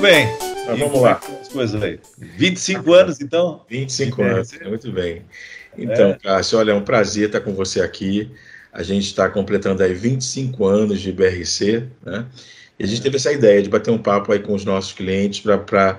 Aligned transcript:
bem. 0.00 0.26
Mas 0.66 0.78
vamos 0.78 1.00
lá. 1.00 1.20
As 1.40 1.48
coisas 1.48 1.82
aí. 1.82 2.00
25 2.18 2.92
anos, 2.92 3.20
então? 3.20 3.64
25 3.68 4.22
anos, 4.22 4.50
muito 4.64 4.90
bem. 4.92 5.22
Então, 5.76 6.10
é. 6.10 6.14
Cássio, 6.14 6.58
olha, 6.58 6.72
é 6.72 6.74
um 6.74 6.82
prazer 6.82 7.26
estar 7.26 7.40
com 7.40 7.54
você 7.54 7.80
aqui. 7.80 8.30
A 8.72 8.82
gente 8.82 9.06
está 9.06 9.28
completando 9.28 9.82
aí 9.82 9.92
25 9.92 10.64
anos 10.66 11.00
de 11.00 11.12
BRC, 11.12 11.86
né? 12.04 12.26
E 12.78 12.84
a 12.84 12.86
gente 12.86 13.02
teve 13.02 13.16
essa 13.16 13.32
ideia 13.32 13.62
de 13.62 13.68
bater 13.68 13.90
um 13.90 13.98
papo 13.98 14.32
aí 14.32 14.38
com 14.38 14.54
os 14.54 14.64
nossos 14.64 14.92
clientes 14.92 15.40
para 15.40 15.98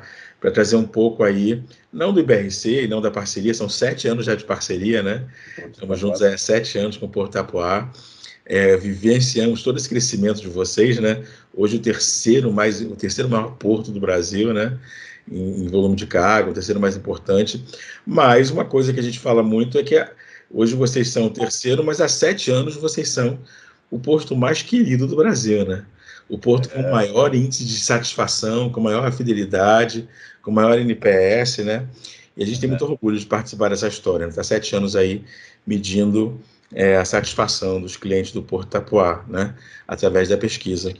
trazer 0.52 0.76
um 0.76 0.86
pouco 0.86 1.24
aí, 1.24 1.62
não 1.94 2.12
do 2.12 2.20
IBRC 2.20 2.84
e 2.84 2.88
não 2.88 3.02
da 3.02 3.12
parceria, 3.12 3.54
são 3.54 3.70
sete 3.70 4.08
anos 4.08 4.26
já 4.26 4.34
de 4.34 4.44
parceria, 4.44 5.04
né? 5.04 5.26
Estamos 5.72 6.00
juntos 6.00 6.22
há 6.24 6.36
sete 6.38 6.80
anos 6.80 6.98
com 6.98 7.06
o 7.06 7.10
Porto 7.10 7.36
Apoá. 7.36 7.92
É, 8.46 8.76
vivenciamos 8.76 9.64
todo 9.64 9.78
esse 9.78 9.88
crescimento 9.88 10.42
de 10.42 10.50
vocês, 10.50 11.00
né? 11.00 11.24
Hoje 11.54 11.78
o 11.78 11.80
terceiro 11.80 12.52
mais, 12.52 12.82
o 12.82 12.96
terceiro 12.96 13.30
maior 13.30 13.52
porto 13.52 13.92
do 13.92 14.00
Brasil, 14.00 14.54
né? 14.54 14.78
Em, 15.32 15.66
em 15.66 15.68
volume 15.68 15.96
de 15.96 16.08
carga, 16.08 16.50
o 16.50 16.54
terceiro 16.54 16.80
mais 16.80 16.96
importante. 16.96 17.64
Mas 18.06 18.50
uma 18.50 18.66
coisa 18.66 18.92
que 18.92 19.00
a 19.00 19.04
gente 19.04 19.20
fala 19.20 19.44
muito 19.44 19.78
é 19.78 19.84
que 19.84 19.96
Hoje 20.54 20.76
vocês 20.76 21.08
são 21.10 21.28
o 21.28 21.30
terceiro, 21.30 21.84
mas 21.84 22.02
há 22.02 22.10
sete 22.10 22.52
anos 22.52 22.76
vocês 22.76 23.08
são 23.08 23.40
o 23.90 23.98
porto 23.98 24.36
mais 24.36 24.62
querido 24.62 25.08
do 25.08 25.16
Brasil, 25.16 25.66
né? 25.66 25.86
O 26.28 26.38
porto 26.38 26.70
com 26.70 26.80
é. 26.80 26.92
maior 26.92 27.34
índice 27.34 27.64
de 27.64 27.80
satisfação, 27.80 28.70
com 28.70 28.82
maior 28.82 29.12
fidelidade, 29.14 30.08
com 30.42 30.52
maior 30.52 30.78
NPS, 30.78 31.60
né? 31.60 31.88
E 32.36 32.44
a 32.44 32.46
gente 32.46 32.60
tem 32.60 32.70
muito 32.70 32.84
orgulho 32.84 33.18
de 33.18 33.26
participar 33.26 33.70
dessa 33.70 33.88
história. 33.88 34.26
Está 34.26 34.42
né? 34.42 34.44
sete 34.44 34.76
anos 34.76 34.96
aí 34.96 35.24
medindo 35.66 36.40
é, 36.74 36.98
a 36.98 37.06
satisfação 37.06 37.82
dos 37.82 37.98
clientes 37.98 38.32
do 38.32 38.42
Porto 38.42 38.70
Tapuá, 38.70 39.24
né? 39.28 39.56
Através 39.88 40.30
da 40.30 40.38
pesquisa. 40.38 40.94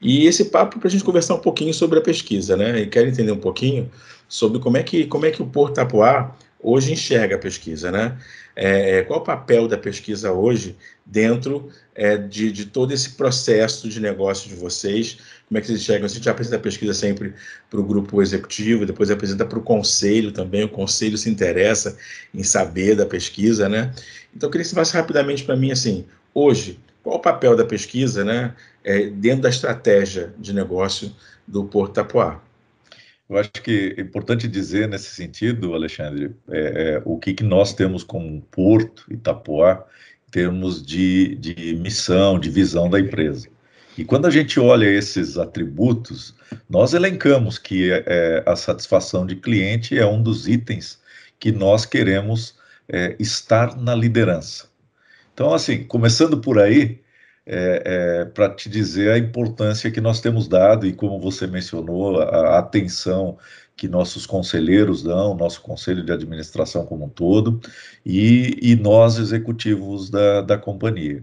E 0.00 0.26
esse 0.26 0.46
papo 0.46 0.78
para 0.78 0.88
a 0.88 0.90
gente 0.90 1.04
conversar 1.04 1.34
um 1.34 1.40
pouquinho 1.40 1.72
sobre 1.72 1.98
a 1.98 2.02
pesquisa, 2.02 2.56
né? 2.56 2.80
E 2.80 2.86
quero 2.86 3.08
entender 3.08 3.32
um 3.32 3.38
pouquinho 3.38 3.90
sobre 4.28 4.58
como 4.58 4.76
é 4.76 4.82
que, 4.82 5.06
como 5.06 5.24
é 5.24 5.30
que 5.30 5.42
o 5.42 5.46
Porto 5.46 5.74
Tapuá 5.74 6.34
hoje 6.66 6.92
enxerga 6.92 7.36
a 7.36 7.38
pesquisa, 7.38 7.92
né? 7.92 8.18
É, 8.56 8.98
é, 8.98 9.02
qual 9.02 9.20
o 9.20 9.22
papel 9.22 9.68
da 9.68 9.78
pesquisa 9.78 10.32
hoje 10.32 10.76
dentro 11.04 11.68
é, 11.94 12.16
de, 12.16 12.50
de, 12.50 12.66
todo 12.66 12.92
esse 12.92 13.10
processo 13.10 13.88
de 13.88 14.00
negócio 14.00 14.48
de 14.48 14.56
vocês? 14.56 15.18
Como 15.46 15.56
é 15.56 15.60
que 15.60 15.68
vocês 15.68 15.80
enxergam? 15.80 16.06
A 16.06 16.08
gente 16.08 16.28
apresenta 16.28 16.56
a 16.56 16.60
pesquisa 16.60 16.92
sempre 16.92 17.34
para 17.70 17.78
o 17.78 17.84
grupo 17.84 18.20
executivo, 18.20 18.84
depois 18.84 19.10
apresenta 19.12 19.44
para 19.44 19.58
o 19.58 19.62
conselho 19.62 20.32
também. 20.32 20.64
O 20.64 20.68
conselho 20.68 21.16
se 21.16 21.30
interessa 21.30 21.96
em 22.34 22.42
saber 22.42 22.96
da 22.96 23.06
pesquisa, 23.06 23.68
né? 23.68 23.92
Então, 24.34 24.48
eu 24.48 24.50
queria 24.50 24.64
que 24.64 24.68
você 24.68 24.74
falasse 24.74 24.94
rapidamente 24.94 25.44
para 25.44 25.54
mim, 25.54 25.70
assim, 25.70 26.04
hoje, 26.34 26.80
qual 27.04 27.18
o 27.18 27.20
papel 27.20 27.54
da 27.54 27.64
pesquisa, 27.64 28.24
né, 28.24 28.52
é, 28.82 29.06
dentro 29.06 29.42
da 29.42 29.48
estratégia 29.48 30.34
de 30.36 30.52
negócio 30.52 31.14
do 31.46 31.64
Porto 31.64 31.94
Tapoá? 31.94 32.42
Eu 33.28 33.38
acho 33.38 33.50
que 33.50 33.94
é 33.96 34.00
importante 34.00 34.46
dizer 34.46 34.88
nesse 34.88 35.10
sentido, 35.10 35.74
Alexandre, 35.74 36.34
é, 36.48 36.58
é, 36.58 37.02
o 37.04 37.18
que, 37.18 37.34
que 37.34 37.42
nós 37.42 37.74
temos 37.74 38.04
como 38.04 38.40
Porto 38.42 39.04
Itapuá 39.10 39.84
em 40.28 40.30
termos 40.30 40.84
de, 40.84 41.34
de 41.36 41.74
missão, 41.76 42.38
de 42.38 42.48
visão 42.50 42.88
da 42.88 43.00
empresa. 43.00 43.48
E 43.98 44.04
quando 44.04 44.26
a 44.26 44.30
gente 44.30 44.60
olha 44.60 44.86
esses 44.86 45.38
atributos, 45.38 46.34
nós 46.68 46.92
elencamos 46.92 47.58
que 47.58 47.90
é, 47.90 48.42
a 48.46 48.54
satisfação 48.54 49.26
de 49.26 49.36
cliente 49.36 49.98
é 49.98 50.06
um 50.06 50.22
dos 50.22 50.46
itens 50.46 51.00
que 51.40 51.50
nós 51.50 51.84
queremos 51.84 52.56
é, 52.88 53.16
estar 53.18 53.76
na 53.76 53.94
liderança. 53.94 54.68
Então, 55.32 55.52
assim, 55.52 55.82
começando 55.84 56.38
por 56.38 56.58
aí, 56.58 57.00
é, 57.46 57.82
é, 58.22 58.24
para 58.24 58.50
te 58.50 58.68
dizer 58.68 59.12
a 59.12 59.18
importância 59.18 59.90
que 59.90 60.00
nós 60.00 60.20
temos 60.20 60.48
dado 60.48 60.86
e 60.86 60.92
como 60.92 61.20
você 61.20 61.46
mencionou, 61.46 62.20
a, 62.20 62.56
a 62.56 62.58
atenção 62.58 63.38
que 63.76 63.86
nossos 63.88 64.26
conselheiros 64.26 65.02
dão, 65.02 65.36
nosso 65.36 65.60
conselho 65.62 66.04
de 66.04 66.10
administração 66.10 66.84
como 66.86 67.04
um 67.04 67.08
todo, 67.08 67.60
e, 68.04 68.58
e 68.62 68.74
nós, 68.74 69.18
executivos 69.18 70.10
da, 70.10 70.40
da 70.40 70.58
companhia. 70.58 71.22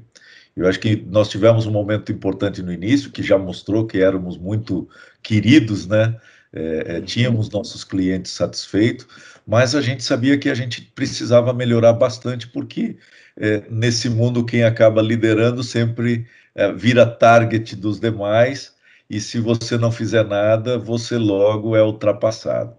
Eu 0.55 0.67
acho 0.67 0.79
que 0.79 0.95
nós 0.95 1.29
tivemos 1.29 1.65
um 1.65 1.71
momento 1.71 2.11
importante 2.11 2.61
no 2.61 2.71
início, 2.71 3.11
que 3.11 3.23
já 3.23 3.37
mostrou 3.37 3.87
que 3.87 3.99
éramos 3.99 4.37
muito 4.37 4.87
queridos, 5.23 5.87
né? 5.87 6.15
É, 6.53 6.97
é 6.97 7.01
tínhamos 7.01 7.49
nossos 7.49 7.83
clientes 7.83 8.31
satisfeitos, 8.31 9.07
mas 9.45 9.75
a 9.75 9.81
gente 9.81 10.03
sabia 10.03 10.37
que 10.37 10.49
a 10.49 10.53
gente 10.53 10.81
precisava 10.81 11.53
melhorar 11.53 11.93
bastante, 11.93 12.47
porque 12.47 12.97
é, 13.37 13.63
nesse 13.69 14.09
mundo 14.09 14.45
quem 14.45 14.63
acaba 14.63 15.01
liderando 15.01 15.63
sempre 15.63 16.27
é, 16.55 16.71
vira 16.71 17.05
target 17.05 17.75
dos 17.75 17.99
demais, 17.99 18.73
e 19.09 19.19
se 19.19 19.39
você 19.39 19.77
não 19.77 19.91
fizer 19.91 20.25
nada, 20.25 20.77
você 20.77 21.17
logo 21.17 21.75
é 21.75 21.83
ultrapassado. 21.83 22.75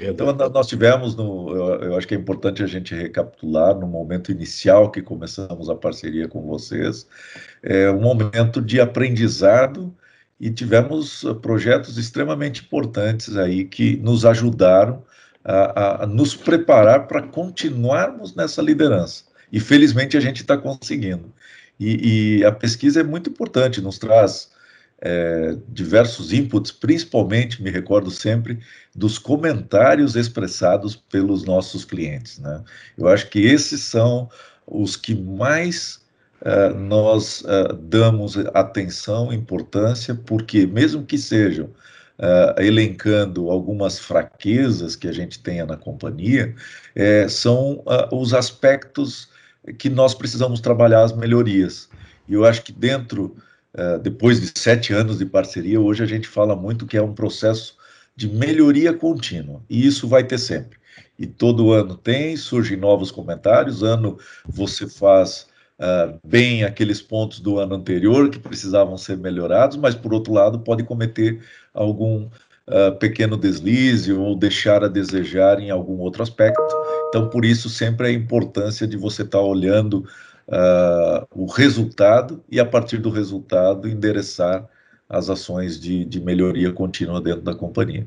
Então, 0.00 0.32
nós 0.32 0.68
tivemos, 0.68 1.16
no, 1.16 1.50
eu, 1.50 1.82
eu, 1.82 1.96
acho 1.96 2.06
que 2.06 2.14
é 2.14 2.18
importante 2.18 2.62
a 2.62 2.66
gente 2.66 2.94
recapitular, 2.94 3.74
no 3.74 3.86
momento 3.86 4.30
inicial 4.30 4.90
que 4.90 5.02
começamos 5.02 5.68
a 5.68 5.74
parceria 5.74 6.28
com 6.28 6.42
vocês, 6.42 7.06
é 7.62 7.90
um 7.90 8.00
momento 8.00 8.62
de 8.62 8.80
aprendizado 8.80 9.94
e 10.40 10.50
tivemos 10.50 11.24
projetos 11.42 11.98
extremamente 11.98 12.62
importantes 12.62 13.36
aí 13.36 13.64
que 13.64 13.96
nos 13.96 14.24
ajudaram 14.24 15.02
a, 15.44 16.04
a 16.04 16.06
nos 16.06 16.34
preparar 16.34 17.06
para 17.06 17.22
continuarmos 17.22 18.34
nessa 18.34 18.60
liderança. 18.62 19.24
E 19.50 19.58
felizmente 19.58 20.16
a 20.16 20.20
gente 20.20 20.42
está 20.42 20.56
conseguindo. 20.56 21.32
E, 21.80 22.40
e, 22.40 22.44
a 22.44 22.52
pesquisa 22.52 23.00
é 23.00 23.02
muito 23.04 23.30
importante, 23.30 23.80
nos 23.80 23.98
traz 23.98 24.50
é, 25.00 25.56
diversos 25.68 26.32
inputs, 26.32 26.72
principalmente, 26.72 27.62
me 27.62 27.70
recordo 27.70 28.10
sempre, 28.10 28.58
dos 28.94 29.16
comentários 29.16 30.16
expressados 30.16 30.96
pelos 30.96 31.44
nossos 31.44 31.84
clientes. 31.84 32.38
Né? 32.38 32.62
Eu 32.96 33.08
acho 33.08 33.28
que 33.30 33.38
esses 33.40 33.80
são 33.82 34.28
os 34.66 34.96
que 34.96 35.14
mais 35.14 36.00
uh, 36.42 36.74
nós 36.78 37.42
uh, 37.42 37.74
damos 37.74 38.36
atenção, 38.54 39.32
importância, 39.32 40.14
porque 40.14 40.66
mesmo 40.66 41.04
que 41.04 41.18
sejam 41.18 41.66
uh, 41.66 42.60
elencando 42.60 43.50
algumas 43.50 43.98
fraquezas 43.98 44.96
que 44.96 45.08
a 45.08 45.12
gente 45.12 45.38
tenha 45.40 45.64
na 45.64 45.76
companhia, 45.76 46.54
é, 46.94 47.28
são 47.28 47.82
os 48.12 48.34
aspectos 48.34 49.28
que 49.78 49.88
nós 49.88 50.14
precisamos 50.14 50.60
trabalhar 50.60 51.02
as 51.02 51.14
melhorias. 51.14 51.88
E 52.28 52.34
eu 52.34 52.44
acho 52.44 52.62
que 52.62 52.72
dentro, 52.72 53.36
uh, 53.74 53.98
depois 53.98 54.40
de 54.40 54.58
sete 54.58 54.92
anos 54.92 55.18
de 55.18 55.26
parceria, 55.26 55.80
hoje 55.80 56.02
a 56.02 56.06
gente 56.06 56.28
fala 56.28 56.54
muito 56.54 56.86
que 56.86 56.96
é 56.96 57.02
um 57.02 57.14
processo 57.14 57.76
de 58.14 58.28
melhoria 58.28 58.92
contínua, 58.92 59.62
e 59.70 59.86
isso 59.86 60.08
vai 60.08 60.24
ter 60.24 60.38
sempre. 60.38 60.78
E 61.18 61.26
todo 61.26 61.72
ano 61.72 61.96
tem, 61.96 62.36
surgem 62.36 62.76
novos 62.76 63.10
comentários, 63.10 63.82
ano 63.82 64.18
você 64.46 64.88
faz 64.88 65.46
uh, 65.78 66.18
bem 66.26 66.64
aqueles 66.64 67.00
pontos 67.00 67.40
do 67.40 67.58
ano 67.58 67.74
anterior 67.74 68.30
que 68.30 68.38
precisavam 68.38 68.96
ser 68.96 69.16
melhorados, 69.16 69.76
mas 69.76 69.94
por 69.94 70.12
outro 70.12 70.32
lado 70.32 70.58
pode 70.60 70.82
cometer 70.84 71.40
algum 71.72 72.24
uh, 72.24 72.96
pequeno 72.98 73.36
deslize 73.36 74.12
ou 74.12 74.36
deixar 74.36 74.84
a 74.84 74.88
desejar 74.88 75.60
em 75.60 75.70
algum 75.70 75.98
outro 75.98 76.22
aspecto. 76.22 76.62
Então, 77.08 77.28
por 77.28 77.44
isso, 77.44 77.68
sempre 77.68 78.08
a 78.08 78.12
importância 78.12 78.86
de 78.86 78.96
você 78.96 79.22
estar 79.22 79.38
tá 79.38 79.44
olhando 79.44 80.04
uh, 80.48 81.26
o 81.34 81.46
resultado 81.46 82.44
e, 82.50 82.60
a 82.60 82.66
partir 82.66 82.98
do 82.98 83.10
resultado, 83.10 83.88
endereçar 83.88 84.66
as 85.08 85.30
ações 85.30 85.80
de, 85.80 86.04
de 86.04 86.20
melhoria 86.20 86.70
contínua 86.72 87.20
dentro 87.20 87.42
da 87.42 87.54
companhia. 87.54 88.06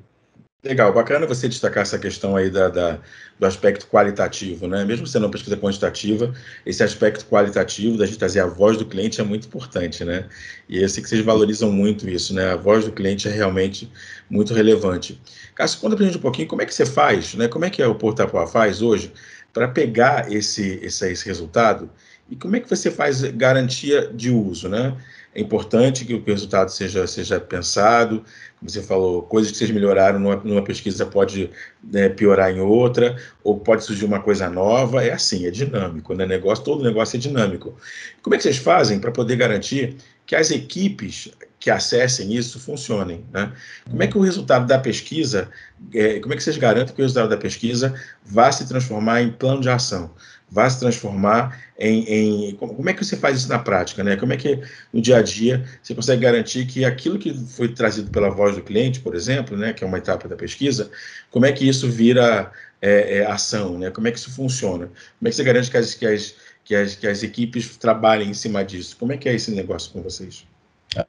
Legal, 0.63 0.93
bacana 0.93 1.25
você 1.25 1.49
destacar 1.49 1.81
essa 1.81 1.97
questão 1.97 2.35
aí 2.35 2.47
da, 2.47 2.69
da, 2.69 2.99
do 3.39 3.45
aspecto 3.47 3.87
qualitativo, 3.87 4.67
né? 4.67 4.85
Mesmo 4.85 5.07
sendo 5.07 5.25
uma 5.25 5.31
pesquisa 5.31 5.57
quantitativa, 5.57 6.31
esse 6.63 6.83
aspecto 6.83 7.25
qualitativo 7.25 7.97
da 7.97 8.05
gente 8.05 8.19
trazer 8.19 8.41
a 8.41 8.45
voz 8.45 8.77
do 8.77 8.85
cliente 8.85 9.19
é 9.19 9.23
muito 9.23 9.47
importante, 9.47 10.05
né? 10.05 10.29
E 10.69 10.79
eu 10.79 10.87
sei 10.87 11.01
que 11.01 11.09
vocês 11.09 11.25
valorizam 11.25 11.71
muito 11.71 12.07
isso, 12.07 12.31
né? 12.35 12.51
A 12.51 12.55
voz 12.55 12.85
do 12.85 12.91
cliente 12.91 13.27
é 13.27 13.31
realmente 13.31 13.91
muito 14.29 14.53
relevante. 14.53 15.19
Cássio, 15.55 15.79
conta 15.79 15.95
pra 15.95 16.05
gente 16.05 16.19
um 16.19 16.21
pouquinho 16.21 16.47
como 16.47 16.61
é 16.61 16.65
que 16.67 16.75
você 16.75 16.85
faz, 16.85 17.33
né? 17.33 17.47
Como 17.47 17.65
é 17.65 17.69
que 17.71 17.81
o 17.83 17.95
Portapoa 17.95 18.45
faz 18.45 18.83
hoje 18.83 19.11
para 19.51 19.67
pegar 19.67 20.31
esse, 20.31 20.79
esse, 20.83 21.11
esse 21.11 21.25
resultado 21.25 21.89
e 22.31 22.35
como 22.37 22.55
é 22.55 22.61
que 22.61 22.69
você 22.69 22.89
faz 22.89 23.21
garantia 23.21 24.07
de 24.07 24.31
uso, 24.31 24.69
né? 24.69 24.95
É 25.35 25.41
importante 25.41 26.05
que 26.05 26.13
o 26.13 26.23
resultado 26.23 26.69
seja, 26.69 27.05
seja 27.05 27.39
pensado, 27.39 28.23
como 28.57 28.69
você 28.69 28.81
falou, 28.81 29.23
coisas 29.23 29.51
que 29.51 29.57
vocês 29.57 29.71
melhoraram 29.71 30.19
numa, 30.19 30.35
numa 30.37 30.63
pesquisa 30.63 31.05
pode 31.05 31.49
né, 31.83 32.09
piorar 32.09 32.51
em 32.51 32.59
outra, 32.59 33.17
ou 33.43 33.59
pode 33.59 33.83
surgir 33.83 34.05
uma 34.05 34.21
coisa 34.21 34.49
nova, 34.49 35.03
é 35.03 35.11
assim, 35.11 35.45
é 35.45 35.51
dinâmico, 35.51 36.13
né? 36.13 36.25
Negócio, 36.25 36.63
todo 36.63 36.83
negócio 36.83 37.17
é 37.17 37.19
dinâmico. 37.19 37.75
Como 38.21 38.33
é 38.33 38.37
que 38.37 38.43
vocês 38.43 38.57
fazem 38.57 38.99
para 38.99 39.11
poder 39.11 39.35
garantir 39.35 39.97
que 40.25 40.35
as 40.35 40.51
equipes 40.51 41.29
que 41.59 41.69
acessem 41.69 42.33
isso 42.33 42.59
funcionem, 42.59 43.25
né? 43.33 43.51
Como 43.89 44.01
é 44.01 44.07
que 44.07 44.17
o 44.17 44.21
resultado 44.21 44.65
da 44.65 44.79
pesquisa, 44.79 45.49
é, 45.93 46.19
como 46.19 46.33
é 46.33 46.37
que 46.37 46.43
vocês 46.43 46.57
garantem 46.57 46.95
que 46.95 47.01
o 47.01 47.03
resultado 47.03 47.29
da 47.29 47.37
pesquisa 47.37 47.93
vá 48.25 48.51
se 48.51 48.67
transformar 48.67 49.21
em 49.21 49.31
plano 49.31 49.61
de 49.61 49.69
ação? 49.69 50.11
Vá 50.51 50.69
se 50.69 50.79
transformar 50.79 51.57
em, 51.79 52.49
em, 52.49 52.55
Como 52.55 52.89
é 52.89 52.93
que 52.93 53.03
você 53.03 53.15
faz 53.15 53.37
isso 53.37 53.49
na 53.49 53.57
prática? 53.57 54.03
Né? 54.03 54.17
Como 54.17 54.33
é 54.33 54.37
que 54.37 54.61
no 54.91 55.01
dia 55.01 55.17
a 55.17 55.21
dia 55.21 55.65
você 55.81 55.95
consegue 55.95 56.21
garantir 56.21 56.65
que 56.65 56.83
aquilo 56.83 57.17
que 57.17 57.33
foi 57.33 57.69
trazido 57.69 58.11
pela 58.11 58.29
voz 58.29 58.55
do 58.55 58.61
cliente, 58.61 58.99
por 58.99 59.15
exemplo, 59.15 59.57
né, 59.57 59.71
que 59.71 59.83
é 59.83 59.87
uma 59.87 59.97
etapa 59.97 60.27
da 60.27 60.35
pesquisa, 60.35 60.91
como 61.29 61.45
é 61.45 61.51
que 61.51 61.67
isso 61.67 61.89
vira 61.89 62.51
é, 62.81 63.19
é, 63.19 63.25
ação? 63.25 63.79
Né? 63.79 63.89
Como 63.89 64.07
é 64.07 64.11
que 64.11 64.19
isso 64.19 64.31
funciona? 64.31 64.87
Como 64.87 65.27
é 65.27 65.29
que 65.29 65.35
você 65.35 65.43
garante 65.43 65.71
que 65.71 65.77
as, 65.77 65.93
que 65.93 66.05
as, 66.05 66.35
que 66.65 66.75
as, 66.75 66.95
que 66.95 67.07
as 67.07 67.23
equipes 67.23 67.77
trabalhem 67.77 68.29
em 68.29 68.33
cima 68.33 68.63
disso? 68.63 68.97
Como 68.97 69.13
é 69.13 69.17
que 69.17 69.29
é 69.29 69.33
esse 69.33 69.51
negócio 69.51 69.91
com 69.91 70.01
vocês? 70.01 70.45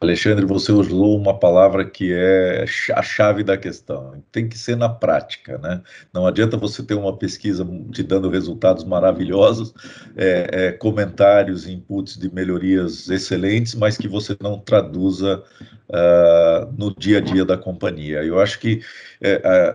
Alexandre, 0.01 0.47
você 0.47 0.71
usou 0.71 1.19
uma 1.19 1.37
palavra 1.37 1.85
que 1.85 2.13
é 2.13 2.65
a 2.95 3.03
chave 3.03 3.43
da 3.43 3.57
questão. 3.57 4.23
Tem 4.31 4.49
que 4.49 4.57
ser 4.57 4.77
na 4.77 4.89
prática, 4.89 5.59
né? 5.59 5.83
Não 6.15 6.25
adianta 6.25 6.57
você 6.57 6.85
ter 6.85 6.95
uma 6.95 7.17
pesquisa 7.17 7.67
te 7.91 8.01
dando 8.05 8.31
resultados 8.31 8.85
maravilhosos, 8.85 9.75
é, 10.17 10.49
é, 10.53 10.73
comentários, 10.73 11.67
inputs 11.67 12.17
de 12.17 12.33
melhorias 12.33 13.09
excelentes, 13.09 13.75
mas 13.75 13.99
que 13.99 14.07
você 14.07 14.37
não 14.41 14.57
traduza 14.57 15.43
uh, 15.89 16.73
no 16.79 16.95
dia 16.95 17.19
a 17.19 17.21
dia 17.21 17.45
da 17.45 17.59
companhia. 17.59 18.23
Eu 18.23 18.39
acho 18.39 18.61
que 18.61 18.81
é, 19.21 19.75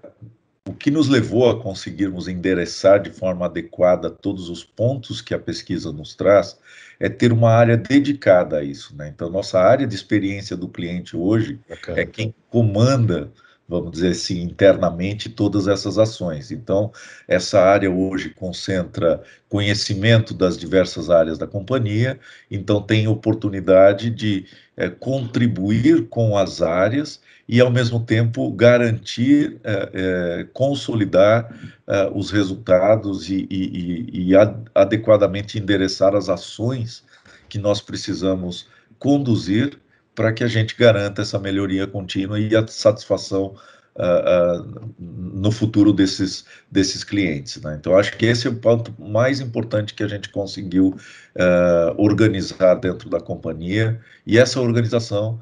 o 0.68 0.74
que 0.74 0.92
nos 0.92 1.08
levou 1.08 1.50
a 1.50 1.62
conseguirmos 1.62 2.28
endereçar 2.28 3.02
de 3.02 3.10
forma 3.10 3.46
adequada 3.46 4.10
todos 4.10 4.50
os 4.50 4.64
pontos 4.64 5.22
que 5.22 5.34
a 5.34 5.40
pesquisa 5.40 5.92
nos 5.92 6.14
traz 6.14 6.60
é 7.00 7.08
ter 7.08 7.32
uma 7.32 7.52
área 7.52 7.78
dedicada 7.78 8.58
a 8.58 8.64
isso. 8.64 8.96
Né? 8.96 9.08
Então, 9.08 9.30
nossa 9.30 9.60
área 9.60 9.88
de 9.88 9.96
experiência 9.96 10.58
do 10.58 10.68
cliente 10.68 11.16
hoje 11.16 11.60
Bacana. 11.70 12.00
é 12.02 12.06
quem 12.06 12.36
comanda, 12.50 13.32
vamos 13.68 13.92
dizer 13.92 14.12
assim, 14.12 14.42
internamente 14.42 15.30
todas 15.30 15.68
essas 15.68 15.98
ações. 15.98 16.52
Então, 16.52 16.92
essa 17.28 17.60
área 17.60 17.92
hoje 17.92 18.30
concentra 18.30 19.22
conhecimento 19.50 20.34
das 20.34 20.58
diversas 20.58 21.10
áreas 21.10 21.38
da 21.38 21.46
companhia, 21.46 22.20
então 22.50 22.82
tem 22.82 23.08
oportunidade 23.08 24.10
de 24.10 24.46
é, 24.76 24.90
contribuir 24.90 26.08
com 26.08 26.38
as 26.38 26.62
áreas 26.62 27.20
e, 27.48 27.60
ao 27.60 27.70
mesmo 27.70 28.00
tempo, 28.00 28.52
garantir, 28.52 29.58
é, 29.64 29.90
é, 29.94 30.48
consolidar 30.54 31.54
é, 31.86 32.10
os 32.14 32.32
resultados 32.32 33.30
e, 33.30 33.48
e, 33.50 34.30
e 34.30 34.32
adequadamente 34.74 35.58
endereçar 35.58 36.16
as 36.16 36.30
ações 36.30 37.04
que 37.50 37.58
nós 37.58 37.82
precisamos 37.82 38.68
conduzir 39.00 39.78
para 40.18 40.34
que 40.34 40.44
a 40.44 40.48
gente 40.48 40.76
garanta 40.76 41.22
essa 41.22 41.38
melhoria 41.38 41.86
contínua 41.86 42.40
e 42.40 42.54
a 42.56 42.68
satisfação 42.68 43.56
Uh, 44.00 44.62
uh, 44.62 44.96
no 45.00 45.52
futuro 45.52 45.92
desses, 45.92 46.46
desses 46.72 47.04
clientes. 47.04 47.60
Né? 47.60 47.78
Então, 47.80 47.98
acho 47.98 48.16
que 48.16 48.28
esse 48.28 48.46
é 48.46 48.50
o 48.52 48.56
ponto 48.56 48.94
mais 49.02 49.40
importante 49.40 49.96
que 49.96 50.04
a 50.04 50.08
gente 50.08 50.30
conseguiu 50.30 50.90
uh, 50.90 51.96
organizar 52.00 52.76
dentro 52.76 53.10
da 53.10 53.20
companhia, 53.20 54.00
e 54.24 54.38
essa 54.38 54.62
organização 54.62 55.42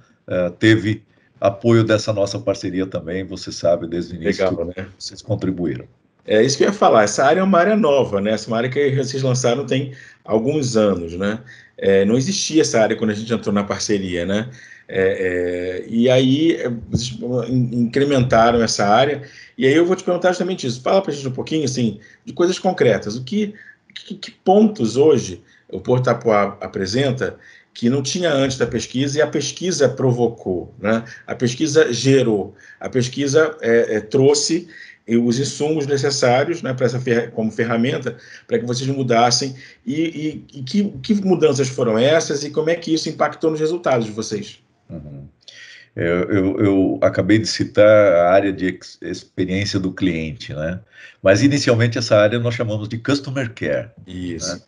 teve 0.57 1.03
apoio 1.37 1.83
dessa 1.83 2.13
nossa 2.13 2.39
parceria 2.39 2.87
também, 2.87 3.25
você 3.25 3.51
sabe, 3.51 3.87
desde 3.87 4.13
o 4.13 4.15
início, 4.15 4.49
Legal, 4.49 4.65
né? 4.67 4.87
vocês 4.97 5.21
contribuíram. 5.21 5.85
É 6.25 6.41
isso 6.43 6.57
que 6.57 6.63
eu 6.63 6.67
ia 6.67 6.73
falar. 6.73 7.03
Essa 7.03 7.23
área 7.23 7.39
é 7.39 7.43
uma 7.43 7.59
área 7.59 7.75
nova, 7.75 8.19
né? 8.19 8.31
Essa 8.31 8.47
é 8.47 8.47
uma 8.49 8.57
área 8.57 8.69
que 8.69 8.95
vocês 8.95 9.21
lançaram 9.21 9.65
tem 9.65 9.93
alguns 10.23 10.75
anos, 10.75 11.13
né? 11.13 11.39
É, 11.77 12.05
não 12.05 12.17
existia 12.17 12.61
essa 12.61 12.79
área 12.81 12.95
quando 12.95 13.11
a 13.11 13.13
gente 13.13 13.31
entrou 13.31 13.53
na 13.53 13.63
parceria, 13.63 14.25
né? 14.25 14.49
É, 14.87 15.83
é, 15.83 15.85
e 15.87 16.09
aí 16.09 16.55
é, 16.55 16.69
vocês 16.89 17.17
incrementaram 17.49 18.61
essa 18.61 18.85
área. 18.85 19.23
E 19.57 19.65
aí 19.67 19.73
eu 19.73 19.85
vou 19.85 19.95
te 19.95 20.03
perguntar 20.03 20.29
justamente 20.29 20.65
isso. 20.65 20.81
Fala 20.81 21.01
para 21.01 21.11
a 21.11 21.15
gente 21.15 21.27
um 21.27 21.31
pouquinho, 21.31 21.65
assim, 21.65 21.99
de 22.25 22.33
coisas 22.33 22.57
concretas. 22.57 23.15
O 23.15 23.23
que, 23.23 23.53
que, 23.93 24.15
que 24.15 24.31
pontos 24.31 24.97
hoje 24.97 25.41
o 25.69 25.79
Porto 25.79 26.05
Tapuá 26.05 26.57
apresenta 26.61 27.37
que 27.73 27.89
não 27.89 28.01
tinha 28.01 28.31
antes 28.31 28.57
da 28.57 28.65
pesquisa 28.65 29.19
e 29.19 29.21
a 29.21 29.27
pesquisa 29.27 29.89
provocou, 29.89 30.73
né? 30.79 31.03
A 31.27 31.35
pesquisa 31.35 31.91
gerou, 31.91 32.55
a 32.79 32.87
pesquisa 32.87 33.57
é, 33.61 33.97
é, 33.97 34.01
trouxe 35.05 35.17
os 35.17 35.39
insumos 35.39 35.85
necessários, 35.85 36.61
né, 36.61 36.73
para 36.73 36.85
essa 36.85 36.99
fer 36.99 37.31
como 37.31 37.51
ferramenta 37.51 38.17
para 38.47 38.59
que 38.59 38.65
vocês 38.65 38.89
mudassem 38.89 39.55
e, 39.85 40.43
e, 40.53 40.59
e 40.59 40.63
que, 40.63 40.83
que, 41.03 41.13
mudanças 41.15 41.67
foram 41.67 41.97
essas 41.97 42.43
e 42.43 42.49
como 42.49 42.69
é 42.69 42.75
que 42.75 42.93
isso 42.93 43.07
impactou 43.09 43.51
nos 43.51 43.59
resultados 43.59 44.05
de 44.05 44.11
vocês? 44.11 44.59
Uhum. 44.89 45.27
Eu, 45.95 46.29
eu, 46.29 46.59
eu, 46.59 46.99
acabei 47.01 47.39
de 47.39 47.47
citar 47.47 47.87
a 47.87 48.31
área 48.31 48.51
de 48.51 48.77
experiência 49.01 49.79
do 49.79 49.93
cliente, 49.93 50.53
né? 50.53 50.81
Mas 51.23 51.41
inicialmente 51.41 51.97
essa 51.97 52.17
área 52.17 52.37
nós 52.37 52.53
chamamos 52.53 52.89
de 52.89 52.97
customer 52.97 53.53
care. 53.53 53.89
Isso. 54.05 54.55
Né? 54.55 54.61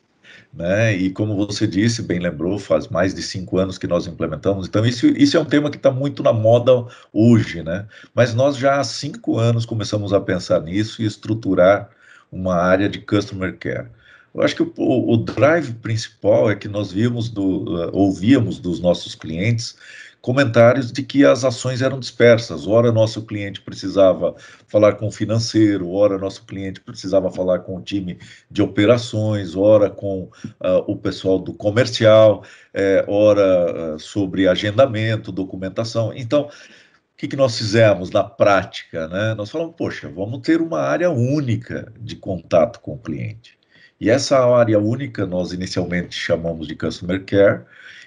Né? 0.54 0.96
E 0.96 1.10
como 1.10 1.36
você 1.36 1.68
disse, 1.68 2.02
bem 2.02 2.20
lembrou, 2.20 2.58
faz 2.58 2.88
mais 2.88 3.14
de 3.14 3.22
cinco 3.22 3.58
anos 3.58 3.78
que 3.78 3.88
nós 3.88 4.08
implementamos. 4.08 4.68
Então 4.68 4.86
isso, 4.86 5.08
isso 5.08 5.38
é 5.38 5.40
um 5.40 5.46
tema 5.46 5.70
que 5.70 5.78
está 5.78 5.92
muito 5.92 6.24
na 6.24 6.34
moda 6.34 6.86
hoje, 7.14 7.64
né? 7.64 7.86
Mas 8.14 8.34
nós 8.34 8.58
já 8.58 8.80
há 8.80 8.84
cinco 8.84 9.38
anos 9.38 9.66
começamos 9.66 10.14
a 10.14 10.20
pensar 10.20 10.62
nisso 10.62 11.02
e 11.02 11.06
estruturar 11.06 11.90
uma 12.32 12.56
área 12.56 12.90
de 12.90 13.00
customer 13.00 13.58
care. 13.58 13.88
Eu 14.34 14.44
acho 14.44 14.56
que 14.56 14.62
o, 14.64 15.14
o 15.14 15.18
drive 15.18 15.74
principal 15.76 16.52
é 16.52 16.56
que 16.56 16.68
nós 16.68 16.92
vimos 16.92 17.30
do, 17.30 17.76
uh, 17.76 17.90
ouvíamos 17.92 18.60
dos 18.60 18.80
nossos 18.80 19.16
clientes 19.16 19.76
comentários 20.22 20.92
de 20.92 21.04
que 21.04 21.26
as 21.26 21.44
ações 21.44 21.82
eram 21.82 22.00
dispersas. 22.00 22.68
Ora, 22.68 22.92
nosso 22.92 23.26
cliente 23.26 23.62
precisava 23.62 24.36
falar 24.68 24.96
com 24.96 25.08
o 25.08 25.12
financeiro, 25.12 25.90
ora, 25.92 26.18
nosso 26.18 26.46
cliente 26.46 26.82
precisava 26.82 27.32
falar 27.32 27.60
com 27.60 27.78
o 27.78 27.82
time 27.82 28.20
de 28.50 28.62
operações, 28.62 29.56
ora, 29.56 29.90
com 29.90 30.24
uh, 30.24 30.84
o 30.88 30.96
pessoal 30.96 31.40
do 31.40 31.54
comercial, 31.54 32.44
é, 32.74 33.06
ora, 33.08 33.96
uh, 33.96 34.00
sobre 34.00 34.48
agendamento, 34.48 35.32
documentação. 35.32 36.14
Então, 36.14 36.44
o 36.44 37.18
que, 37.18 37.28
que 37.28 37.36
nós 37.36 37.58
fizemos 37.58 38.12
na 38.12 38.24
prática? 38.24 39.08
Né? 39.08 39.34
Nós 39.34 39.50
falamos, 39.50 39.76
poxa, 39.76 40.08
vamos 40.08 40.42
ter 40.42 40.62
uma 40.62 40.82
área 40.82 41.10
única 41.10 41.92
de 42.00 42.16
contato 42.16 42.80
com 42.80 42.94
o 42.94 43.00
cliente. 43.00 43.57
E 44.00 44.10
essa 44.10 44.38
área 44.46 44.80
única 44.80 45.26
nós 45.26 45.52
inicialmente 45.52 46.16
chamamos 46.16 46.68
de 46.68 46.76
Customer 46.76 47.24
Care, 47.24 47.64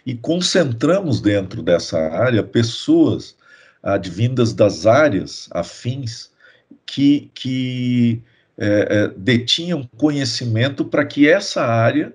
e 0.07 0.15
concentramos 0.15 1.21
dentro 1.21 1.63
dessa 1.63 1.99
área 1.99 2.43
pessoas 2.43 3.37
advindas 3.83 4.53
das 4.53 4.87
áreas 4.87 5.49
afins 5.53 6.31
que, 6.87 7.31
que 7.35 8.23
é, 8.57 8.87
é, 8.91 9.09
detinham 9.17 9.89
conhecimento 9.97 10.85
para 10.85 11.05
que 11.05 11.29
essa 11.29 11.63
área, 11.63 12.15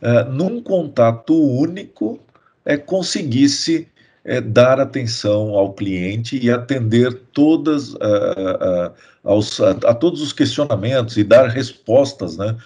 é, 0.00 0.24
num 0.24 0.62
contato 0.62 1.34
único, 1.34 2.20
é, 2.64 2.76
conseguisse 2.76 3.88
é, 4.26 4.40
dar 4.40 4.80
atenção 4.80 5.54
ao 5.54 5.72
cliente 5.72 6.38
e 6.38 6.50
atender 6.50 7.14
todas 7.32 7.94
a, 7.94 8.06
a, 8.06 8.92
aos, 9.24 9.60
a, 9.60 9.70
a, 9.70 9.94
todos 9.94 10.20
os 10.20 10.32
questionamentos 10.32 11.16
e 11.16 11.24
dar 11.24 11.48
respostas 11.48 12.36
né, 12.36 12.56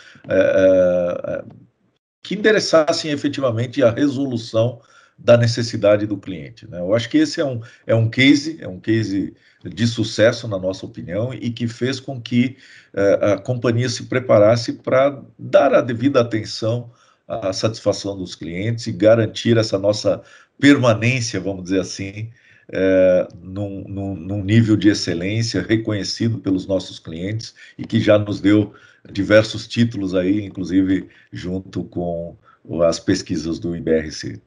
que 2.23 2.35
endereçassem 2.35 3.11
efetivamente 3.11 3.83
a 3.83 3.91
resolução 3.91 4.81
da 5.19 5.37
necessidade 5.37 6.07
do 6.07 6.17
cliente. 6.17 6.69
Né? 6.69 6.81
Eu 6.81 6.95
acho 6.95 7.09
que 7.09 7.19
esse 7.19 7.41
é 7.41 7.45
um, 7.45 7.61
é 7.87 7.95
um 7.95 8.09
case, 8.09 8.59
é 8.61 8.67
um 8.67 8.81
case 8.81 9.35
de 9.63 9.87
sucesso, 9.87 10.49
na 10.49 10.59
nossa 10.59 10.87
opinião, 10.87 11.35
e 11.35 11.51
que 11.51 11.69
fez 11.69 12.01
com 12.01 12.21
que 12.21 12.57
uh, 12.95 13.25
a 13.35 13.39
companhia 13.39 13.89
se 13.89 14.05
preparasse 14.05 14.73
para 14.73 15.23
dar 15.39 15.75
a 15.75 15.83
devida 15.83 16.21
atenção 16.21 16.91
à 17.29 17.53
satisfação 17.53 18.17
dos 18.17 18.35
clientes 18.35 18.87
e 18.87 18.93
garantir 18.93 19.59
essa 19.59 19.79
nossa 19.79 20.23
permanência, 20.61 21.41
vamos 21.41 21.65
dizer 21.65 21.81
assim, 21.81 22.31
é, 22.73 23.29
num, 23.43 23.85
num, 23.89 24.15
num, 24.15 24.45
nível 24.45 24.77
de 24.77 24.89
excelência 24.89 25.63
reconhecido 25.63 26.39
pelos 26.39 26.67
nossos 26.67 26.99
clientes 26.99 27.55
e 27.77 27.85
que 27.85 28.01
já 28.01 28.19
nos 28.19 28.41
deu 28.41 28.73
diversos 29.11 29.67
títulos 29.67 30.15
aí, 30.15 30.45
inclusive 30.45 31.09
junto 31.33 31.83
com 31.85 32.37
as 32.83 33.01
pesquisas 33.01 33.59
do 33.59 33.75
IBRC. 33.75 34.41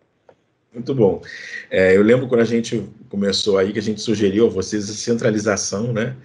Muito 0.73 0.95
bom. 0.95 1.21
É, 1.69 1.95
eu 1.95 2.01
lembro 2.01 2.27
quando 2.27 2.41
a 2.41 2.45
gente 2.45 2.83
começou 3.07 3.59
aí 3.59 3.71
que 3.71 3.79
a 3.79 3.81
gente 3.81 4.01
sugeriu 4.01 4.47
a 4.47 4.49
vocês 4.49 4.89
a 4.89 4.93
centralização, 4.93 5.93
né? 5.93 6.15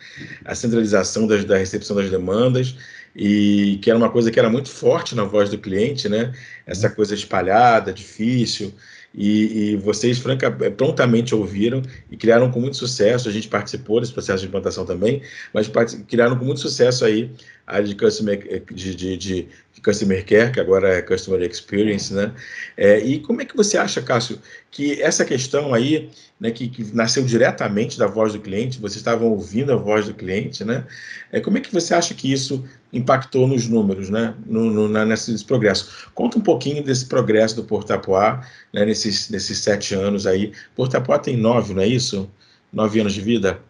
A 0.44 0.54
centralização 0.54 1.26
das, 1.26 1.44
da 1.44 1.58
recepção 1.58 1.96
das 1.96 2.10
demandas 2.10 2.74
e 3.14 3.78
que 3.82 3.90
era 3.90 3.98
uma 3.98 4.08
coisa 4.08 4.30
que 4.30 4.38
era 4.38 4.48
muito 4.48 4.70
forte 4.70 5.14
na 5.14 5.24
voz 5.24 5.50
do 5.50 5.58
cliente, 5.58 6.08
né? 6.08 6.32
Essa 6.66 6.88
coisa 6.88 7.14
espalhada, 7.14 7.92
difícil. 7.92 8.72
E, 9.20 9.72
e, 9.72 9.76
vocês, 9.76 10.16
franca, 10.18 10.56
é, 10.60 10.70
prontamente 10.70 11.34
ouviram 11.34 11.82
e 12.08 12.16
criaram 12.16 12.52
com 12.52 12.60
muito 12.60 12.76
sucesso. 12.76 13.28
A 13.28 13.32
gente 13.32 13.48
participou 13.48 14.00
desse 14.00 14.12
processo 14.12 14.42
de 14.42 14.46
implantação 14.46 14.86
também, 14.86 15.20
mas 15.52 15.68
criaram 16.06 16.38
com 16.38 16.44
muito 16.44 16.60
sucesso 16.60 17.04
aí 17.04 17.28
área 17.68 17.86
de 17.86 17.94
Customer, 17.94 18.64
de, 18.72 18.94
de, 18.94 19.16
de 19.16 19.48
Customer 19.84 20.24
Care, 20.24 20.52
que 20.52 20.60
agora 20.60 20.88
é 20.94 21.02
Customer 21.02 21.40
Experience, 21.42 22.12
né? 22.12 22.32
É, 22.76 22.98
e 22.98 23.20
como 23.20 23.42
é 23.42 23.44
que 23.44 23.56
você 23.56 23.78
acha, 23.78 24.02
Cássio, 24.02 24.38
que 24.70 25.00
essa 25.00 25.24
questão 25.24 25.72
aí, 25.72 26.10
né, 26.40 26.50
que, 26.50 26.68
que, 26.68 26.94
nasceu 26.94 27.24
diretamente 27.24 27.98
da 27.98 28.06
voz 28.06 28.32
do 28.32 28.40
cliente, 28.40 28.80
vocês 28.80 28.96
estavam 28.96 29.28
ouvindo 29.28 29.72
a 29.72 29.76
voz 29.76 30.06
do 30.06 30.14
cliente, 30.14 30.64
né? 30.64 30.84
É, 31.32 31.40
como 31.40 31.58
é 31.58 31.60
que 31.60 31.72
você 31.72 31.94
acha 31.94 32.14
que 32.14 32.32
isso 32.32 32.64
impactou 32.92 33.46
nos 33.46 33.68
números, 33.68 34.10
né? 34.10 34.34
No, 34.46 34.70
no, 34.70 34.88
na, 34.88 35.04
nesse 35.04 35.44
progresso. 35.44 36.08
Conta 36.14 36.38
um 36.38 36.42
pouquinho 36.42 36.82
desse 36.82 37.06
progresso 37.06 37.56
do 37.56 37.64
Portapoá, 37.64 38.46
né, 38.72 38.84
nesses, 38.84 39.28
nesses 39.30 39.58
sete 39.58 39.94
anos 39.94 40.26
aí. 40.26 40.52
Portapoá 40.74 41.18
tem 41.18 41.36
nove, 41.36 41.74
não 41.74 41.82
é 41.82 41.86
isso? 41.86 42.28
Nove 42.72 43.00
anos 43.00 43.14
de 43.14 43.20
vida? 43.20 43.60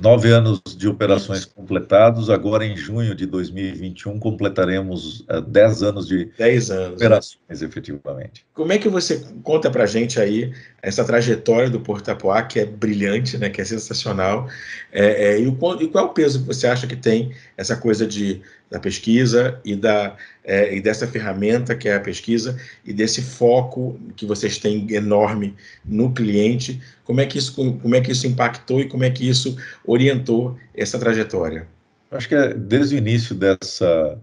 Nove 0.00 0.30
anos 0.30 0.60
de 0.76 0.88
operações 0.88 1.44
completados. 1.44 2.28
Agora, 2.28 2.64
em 2.64 2.76
junho 2.76 3.14
de 3.14 3.24
2021, 3.24 4.18
completaremos 4.18 5.20
uh, 5.20 5.40
dez 5.40 5.82
anos 5.82 6.06
de 6.06 6.26
dez 6.38 6.70
anos, 6.70 6.90
né? 6.90 6.94
operações, 6.94 7.60
né? 7.60 7.66
efetivamente. 7.66 8.46
Como 8.52 8.72
é 8.72 8.78
que 8.78 8.88
você 8.88 9.24
conta 9.42 9.70
para 9.70 9.86
gente 9.86 10.20
aí 10.20 10.52
essa 10.82 11.04
trajetória 11.04 11.70
do 11.70 11.80
Portapoá, 11.80 12.42
que 12.42 12.60
é 12.60 12.66
brilhante, 12.66 13.38
né, 13.38 13.48
que 13.48 13.60
é 13.60 13.64
sensacional, 13.64 14.48
é, 14.92 15.30
é, 15.30 15.40
e, 15.40 15.48
o, 15.48 15.52
e 15.80 15.88
qual 15.88 16.06
é 16.06 16.08
o 16.08 16.12
peso 16.12 16.40
que 16.40 16.46
você 16.46 16.66
acha 16.66 16.86
que 16.86 16.96
tem 16.96 17.32
essa 17.56 17.76
coisa 17.76 18.06
de 18.06 18.42
da 18.70 18.80
pesquisa 18.80 19.60
e, 19.64 19.76
da, 19.76 20.16
é, 20.46 20.74
e 20.74 20.80
dessa 20.80 21.06
ferramenta 21.08 21.74
que 21.74 21.88
é 21.88 21.96
a 21.96 22.00
pesquisa 22.00 22.56
e 22.84 22.92
desse 22.92 23.20
foco 23.20 24.00
que 24.16 24.24
vocês 24.24 24.56
têm 24.58 24.86
enorme 24.94 25.54
no 25.84 26.12
cliente, 26.12 26.80
como 27.04 27.20
é 27.20 27.26
que 27.26 27.36
isso, 27.36 27.52
como 27.54 27.94
é 27.94 28.00
que 28.00 28.12
isso 28.12 28.26
impactou 28.26 28.80
e 28.80 28.88
como 28.88 29.02
é 29.02 29.10
que 29.10 29.28
isso 29.28 29.56
orientou 29.84 30.56
essa 30.72 30.98
trajetória? 30.98 31.66
Acho 32.10 32.28
que 32.28 32.34
é, 32.36 32.54
desde 32.54 32.94
o 32.94 32.98
início 32.98 33.34
dessa, 33.34 34.18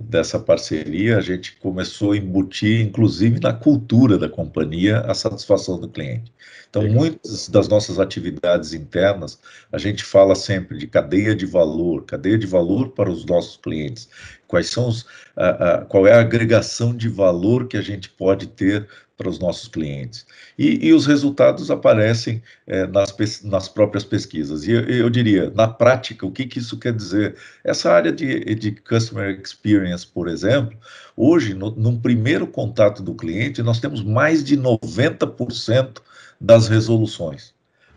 dessa 0.00 0.38
parceria, 0.38 1.18
a 1.18 1.20
gente 1.20 1.56
começou 1.56 2.12
a 2.12 2.16
embutir, 2.16 2.80
inclusive 2.80 3.40
na 3.40 3.52
cultura 3.52 4.16
da 4.16 4.28
companhia, 4.28 5.00
a 5.00 5.14
satisfação 5.14 5.78
do 5.80 5.88
cliente. 5.88 6.32
Então, 6.70 6.82
Legal. 6.82 6.98
muitas 6.98 7.48
das 7.48 7.66
nossas 7.68 7.98
atividades 7.98 8.72
internas, 8.72 9.38
a 9.72 9.78
gente 9.78 10.04
fala 10.04 10.34
sempre 10.34 10.78
de 10.78 10.86
cadeia 10.86 11.34
de 11.34 11.46
valor, 11.46 12.04
cadeia 12.04 12.38
de 12.38 12.46
valor 12.46 12.90
para 12.90 13.10
os 13.10 13.24
nossos 13.24 13.56
clientes. 13.56 14.08
Quais 14.46 14.68
são 14.68 14.88
os, 14.88 15.06
a, 15.36 15.48
a, 15.48 15.84
qual 15.84 16.06
é 16.06 16.12
a 16.12 16.20
agregação 16.20 16.94
de 16.94 17.08
valor 17.08 17.66
que 17.66 17.76
a 17.76 17.82
gente 17.82 18.08
pode 18.10 18.48
ter 18.48 18.86
para 19.18 19.28
os 19.28 19.40
nossos 19.40 19.66
clientes. 19.66 20.24
E, 20.56 20.86
e 20.86 20.92
os 20.94 21.04
resultados 21.04 21.72
aparecem 21.72 22.40
é, 22.68 22.86
nas, 22.86 23.42
nas 23.42 23.68
próprias 23.68 24.04
pesquisas. 24.04 24.64
E 24.64 24.70
eu, 24.70 24.82
eu, 24.88 25.10
diria, 25.10 25.50
na 25.50 25.66
prática, 25.66 26.24
o 26.24 26.30
que, 26.30 26.46
que 26.46 26.60
isso 26.60 26.78
quer 26.78 26.94
dizer? 26.94 27.36
Essa 27.64 27.90
área 27.90 28.12
de, 28.12 28.54
de 28.54 28.70
Customer 28.70 29.38
Experience, 29.40 30.06
por 30.06 30.28
exemplo, 30.28 30.78
hoje, 31.16 31.52
no, 31.52 31.98
primeiro 32.00 32.46
contato 32.46 33.02
do 33.02 33.12
cliente, 33.12 33.60
nós 33.60 33.80
temos 33.80 34.04
mais 34.04 34.44
de 34.44 34.56
90% 34.56 36.00
das 36.40 36.68
resoluções. 36.68 37.52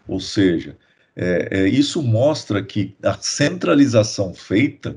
Ou 0.08 0.20
seja, 0.20 0.76
é, 1.16 1.48
é, 1.52 1.68
isso 1.68 2.02
mostra 2.02 2.64
que 2.64 2.96
a 3.04 3.14
centralização 3.14 4.34
feita, 4.34 4.96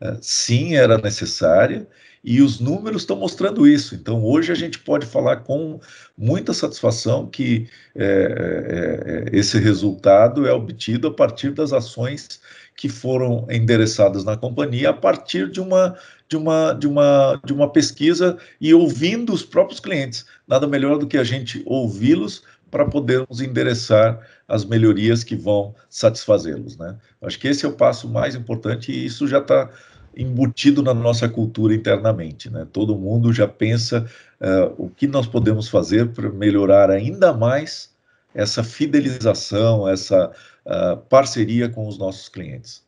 é, 0.00 0.16
sim, 0.20 0.76
era 0.76 0.96
necessária, 0.96 1.88
e 2.26 2.42
os 2.42 2.58
números 2.58 3.02
estão 3.02 3.16
mostrando 3.16 3.68
isso. 3.68 3.94
Então, 3.94 4.24
hoje 4.24 4.50
a 4.50 4.54
gente 4.56 4.80
pode 4.80 5.06
falar 5.06 5.36
com 5.36 5.78
muita 6.18 6.52
satisfação 6.52 7.24
que 7.28 7.68
é, 7.94 9.26
é, 9.32 9.38
esse 9.38 9.56
resultado 9.58 10.44
é 10.44 10.52
obtido 10.52 11.06
a 11.06 11.14
partir 11.14 11.52
das 11.52 11.72
ações 11.72 12.40
que 12.76 12.88
foram 12.88 13.46
endereçadas 13.48 14.24
na 14.24 14.36
companhia 14.36 14.90
a 14.90 14.92
partir 14.92 15.48
de 15.48 15.60
uma, 15.60 15.96
de 16.28 16.36
uma, 16.36 16.72
de 16.72 16.88
uma, 16.88 17.40
de 17.44 17.52
uma 17.52 17.70
pesquisa 17.70 18.36
e 18.60 18.74
ouvindo 18.74 19.32
os 19.32 19.44
próprios 19.44 19.78
clientes. 19.78 20.26
Nada 20.48 20.66
melhor 20.66 20.98
do 20.98 21.06
que 21.06 21.16
a 21.16 21.24
gente 21.24 21.62
ouvi-los 21.64 22.42
para 22.72 22.84
podermos 22.84 23.40
endereçar 23.40 24.18
as 24.48 24.64
melhorias 24.64 25.22
que 25.22 25.36
vão 25.36 25.76
satisfazê-los. 25.88 26.76
Né? 26.76 26.96
Acho 27.22 27.38
que 27.38 27.46
esse 27.46 27.64
é 27.64 27.68
o 27.68 27.72
passo 27.72 28.08
mais 28.08 28.34
importante 28.34 28.90
e 28.90 29.06
isso 29.06 29.28
já 29.28 29.38
está 29.38 29.70
embutido 30.16 30.82
na 30.82 30.94
nossa 30.94 31.28
cultura 31.28 31.74
internamente. 31.74 32.48
Né? 32.48 32.66
Todo 32.72 32.96
mundo 32.96 33.32
já 33.32 33.46
pensa 33.46 34.08
uh, 34.40 34.74
o 34.84 34.88
que 34.88 35.06
nós 35.06 35.26
podemos 35.26 35.68
fazer 35.68 36.08
para 36.08 36.30
melhorar 36.30 36.90
ainda 36.90 37.32
mais 37.32 37.94
essa 38.34 38.64
fidelização, 38.64 39.88
essa 39.88 40.32
uh, 40.64 40.96
parceria 41.08 41.68
com 41.68 41.86
os 41.86 41.98
nossos 41.98 42.28
clientes. 42.28 42.84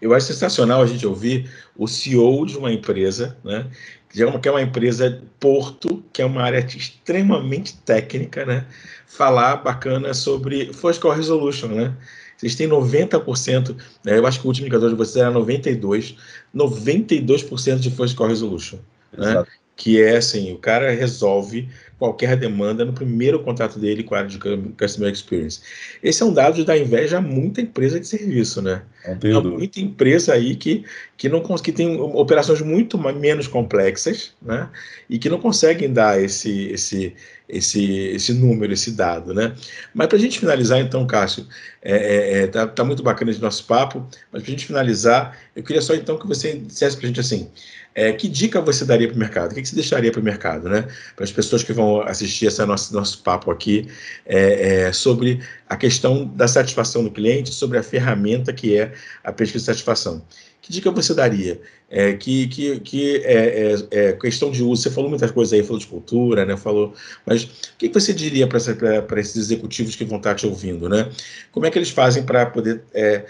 Eu 0.00 0.14
acho 0.14 0.26
sensacional 0.26 0.82
a 0.82 0.86
gente 0.86 1.06
ouvir 1.06 1.48
o 1.76 1.86
CEO 1.86 2.44
de 2.44 2.56
uma 2.56 2.72
empresa, 2.72 3.36
né, 3.44 3.70
que 4.08 4.48
é 4.48 4.50
uma 4.50 4.62
empresa 4.62 5.22
Porto, 5.38 6.02
que 6.12 6.20
é 6.20 6.24
uma 6.24 6.42
área 6.42 6.58
extremamente 6.58 7.76
técnica, 7.78 8.44
né, 8.44 8.66
falar 9.06 9.56
bacana 9.58 10.12
sobre 10.12 10.72
First 10.72 11.00
Call 11.00 11.12
Resolution, 11.12 11.68
né? 11.68 11.96
Vocês 12.40 12.54
têm 12.54 12.66
90%, 12.66 13.76
né, 14.02 14.16
eu 14.16 14.26
acho 14.26 14.40
que 14.40 14.46
o 14.46 14.48
último 14.48 14.66
indicador 14.66 14.88
de 14.88 14.96
vocês 14.96 15.16
era 15.16 15.30
92%, 15.30 16.16
92% 16.56 17.78
de 17.78 17.90
First 17.90 18.16
Call 18.16 18.28
Resolution. 18.28 18.78
Né? 19.12 19.44
Que 19.76 20.00
é 20.00 20.16
assim, 20.16 20.50
o 20.54 20.58
cara 20.58 20.90
resolve 20.90 21.68
qualquer 22.00 22.34
demanda 22.34 22.82
no 22.82 22.94
primeiro 22.94 23.40
contato 23.40 23.78
dele 23.78 24.02
com 24.02 24.14
a 24.14 24.18
área 24.20 24.30
de 24.30 24.38
Customer 24.38 25.12
Experience. 25.12 25.60
Esse 26.02 26.22
é 26.22 26.26
um 26.26 26.32
dado 26.32 26.54
de 26.54 26.64
dar 26.64 26.78
inveja 26.78 27.18
a 27.18 27.20
muita 27.20 27.60
empresa 27.60 28.00
de 28.00 28.08
serviço, 28.08 28.62
né? 28.62 28.80
Há 29.04 29.40
muita 29.42 29.80
empresa 29.80 30.32
aí 30.32 30.56
que, 30.56 30.82
que, 31.18 31.28
não, 31.28 31.42
que 31.42 31.70
tem 31.70 32.00
operações 32.00 32.62
muito 32.62 32.96
menos 32.98 33.46
complexas, 33.46 34.32
né? 34.40 34.70
E 35.10 35.18
que 35.18 35.28
não 35.28 35.38
conseguem 35.38 35.92
dar 35.92 36.18
esse, 36.18 36.70
esse, 36.70 37.14
esse, 37.46 37.92
esse 38.08 38.32
número, 38.32 38.72
esse 38.72 38.92
dado, 38.92 39.34
né? 39.34 39.54
Mas 39.92 40.06
para 40.06 40.16
a 40.16 40.20
gente 40.20 40.40
finalizar, 40.40 40.80
então, 40.80 41.06
Cássio, 41.06 41.46
é, 41.82 41.92
é, 41.92 42.38
é, 42.38 42.46
tá, 42.46 42.66
tá 42.66 42.82
muito 42.82 43.02
bacana 43.02 43.30
esse 43.30 43.42
nosso 43.42 43.66
papo, 43.66 44.06
mas 44.32 44.42
para 44.42 44.48
a 44.48 44.54
gente 44.54 44.66
finalizar, 44.66 45.36
eu 45.54 45.62
queria 45.62 45.82
só 45.82 45.94
então 45.94 46.18
que 46.18 46.26
você 46.26 46.54
dissesse 46.54 46.96
para 46.96 47.04
a 47.04 47.08
gente 47.08 47.20
assim, 47.20 47.50
é, 47.94 48.12
que 48.12 48.28
dica 48.28 48.60
você 48.60 48.84
daria 48.84 49.08
para 49.08 49.16
o 49.16 49.18
mercado? 49.18 49.52
O 49.52 49.54
que, 49.54 49.62
que 49.62 49.68
você 49.68 49.74
deixaria 49.74 50.12
para 50.12 50.20
o 50.20 50.24
mercado, 50.24 50.68
né? 50.68 50.86
Para 51.16 51.24
as 51.24 51.32
pessoas 51.32 51.62
que 51.62 51.72
vão 51.72 52.00
assistir 52.02 52.46
esse 52.46 52.64
nosso, 52.64 52.94
nosso 52.94 53.22
papo 53.22 53.50
aqui 53.50 53.88
é, 54.24 54.86
é, 54.86 54.92
sobre 54.92 55.40
a 55.68 55.76
questão 55.76 56.26
da 56.26 56.46
satisfação 56.46 57.02
do 57.02 57.10
cliente, 57.10 57.52
sobre 57.52 57.78
a 57.78 57.82
ferramenta 57.82 58.52
que 58.52 58.76
é 58.76 58.92
a 59.24 59.32
pesquisa 59.32 59.64
de 59.64 59.66
satisfação. 59.66 60.22
Que 60.62 60.70
dica 60.72 60.90
você 60.90 61.14
daria? 61.14 61.60
É, 61.88 62.12
que 62.12 62.46
que, 62.46 62.78
que 62.80 63.16
é, 63.24 63.72
é, 63.72 64.08
é, 64.08 64.12
questão 64.12 64.52
de 64.52 64.62
uso, 64.62 64.82
você 64.82 64.90
falou 64.90 65.10
muitas 65.10 65.30
coisas 65.32 65.52
aí, 65.52 65.64
falou 65.64 65.80
de 65.80 65.86
cultura, 65.86 66.44
né? 66.44 66.56
Falou, 66.56 66.94
mas 67.26 67.42
o 67.44 67.48
que 67.76 67.88
você 67.88 68.12
diria 68.12 68.46
para 68.46 69.20
esses 69.20 69.36
executivos 69.36 69.96
que 69.96 70.04
vão 70.04 70.18
estar 70.18 70.36
te 70.36 70.46
ouvindo, 70.46 70.88
né? 70.88 71.10
Como 71.50 71.66
é 71.66 71.70
que 71.70 71.78
eles 71.78 71.90
fazem 71.90 72.22
para 72.22 72.46
poder 72.46 72.82
é, 72.94 73.24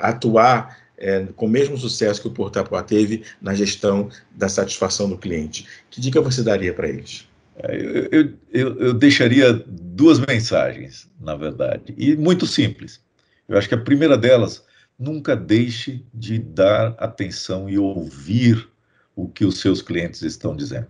atuar 0.00 0.85
é, 0.98 1.26
com 1.36 1.46
o 1.46 1.48
mesmo 1.48 1.76
sucesso 1.76 2.20
que 2.20 2.28
o 2.28 2.32
Portapoa 2.32 2.82
teve 2.82 3.22
na 3.40 3.54
gestão 3.54 4.08
da 4.34 4.48
satisfação 4.48 5.08
do 5.08 5.18
cliente. 5.18 5.66
Que 5.90 6.00
dica 6.00 6.20
você 6.20 6.42
daria 6.42 6.72
para 6.72 6.88
eles? 6.88 7.26
É, 7.58 7.76
eu, 8.10 8.32
eu, 8.52 8.80
eu, 8.80 8.94
deixaria 8.94 9.52
duas 9.52 10.18
mensagens, 10.18 11.08
na 11.20 11.36
verdade, 11.36 11.94
e 11.96 12.16
muito 12.16 12.46
simples. 12.46 13.00
Eu 13.48 13.56
acho 13.56 13.68
que 13.68 13.74
a 13.74 13.80
primeira 13.80 14.16
delas, 14.16 14.64
nunca 14.98 15.36
deixe 15.36 16.04
de 16.12 16.38
dar 16.38 16.94
atenção 16.98 17.68
e 17.68 17.78
ouvir 17.78 18.68
o 19.14 19.28
que 19.28 19.44
os 19.44 19.60
seus 19.60 19.82
clientes 19.82 20.22
estão 20.22 20.56
dizendo. 20.56 20.88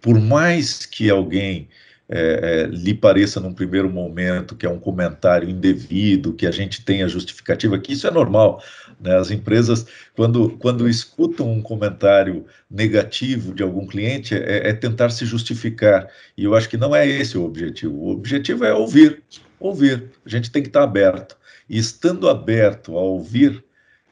Por 0.00 0.20
mais 0.20 0.86
que 0.86 1.10
alguém 1.10 1.68
é, 2.08 2.18
é, 2.62 2.66
lhe 2.66 2.92
pareça 2.92 3.40
num 3.40 3.54
primeiro 3.54 3.90
momento 3.90 4.54
que 4.54 4.66
é 4.66 4.68
um 4.68 4.78
comentário 4.78 5.48
indevido, 5.48 6.34
que 6.34 6.46
a 6.46 6.50
gente 6.50 6.84
tenha 6.84 7.08
justificativa, 7.08 7.78
que 7.78 7.92
isso 7.92 8.06
é 8.06 8.10
normal. 8.10 8.62
Né? 9.00 9.16
As 9.16 9.30
empresas, 9.30 9.86
quando, 10.14 10.50
quando 10.58 10.88
escutam 10.88 11.50
um 11.50 11.62
comentário 11.62 12.46
negativo 12.70 13.54
de 13.54 13.62
algum 13.62 13.86
cliente, 13.86 14.34
é, 14.34 14.68
é 14.68 14.72
tentar 14.74 15.10
se 15.10 15.24
justificar. 15.24 16.08
E 16.36 16.44
eu 16.44 16.54
acho 16.54 16.68
que 16.68 16.76
não 16.76 16.94
é 16.94 17.06
esse 17.06 17.38
o 17.38 17.44
objetivo. 17.44 17.94
O 17.96 18.10
objetivo 18.10 18.64
é 18.64 18.74
ouvir, 18.74 19.22
ouvir. 19.58 20.10
A 20.24 20.28
gente 20.28 20.50
tem 20.50 20.62
que 20.62 20.68
estar 20.68 20.82
aberto. 20.82 21.36
E 21.68 21.78
estando 21.78 22.28
aberto 22.28 22.98
a 22.98 23.00
ouvir, 23.00 23.64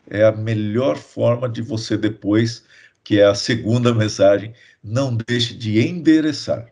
é 0.08 0.24
a 0.24 0.32
melhor 0.32 0.96
forma 0.96 1.48
de 1.48 1.60
você 1.60 1.96
depois, 1.96 2.64
que 3.04 3.20
é 3.20 3.26
a 3.26 3.34
segunda 3.34 3.92
mensagem, 3.94 4.54
não 4.82 5.16
deixe 5.28 5.54
de 5.54 5.78
endereçar 5.86 6.71